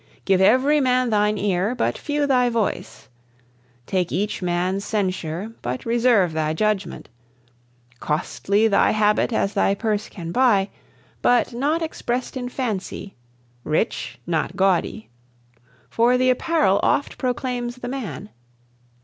[0.25, 3.07] Give every man thine ear, but few thy voice:
[3.85, 7.07] Take each man's censure, but reserve thy judgment.
[7.99, 10.71] Costly thy habit as thy purse can buy
[11.21, 13.15] But not expressed in fancy;
[13.63, 15.11] rich, not gaudy:
[15.87, 18.29] For the apparel oft proclaims the man.